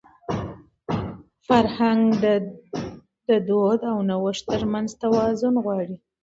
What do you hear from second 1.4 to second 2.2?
فرهنګ